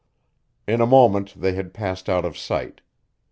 [0.67, 2.81] In a moment they had passed out of sight.